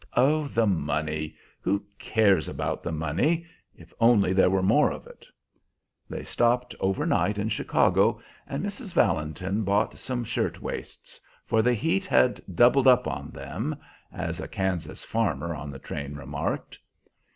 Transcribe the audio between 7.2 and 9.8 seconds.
in Chicago, and Mrs. Valentin